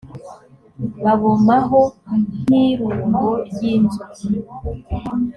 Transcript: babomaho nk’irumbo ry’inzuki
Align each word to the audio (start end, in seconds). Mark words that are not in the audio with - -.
babomaho 1.03 1.81
nk’irumbo 2.45 3.25
ry’inzuki 3.47 4.25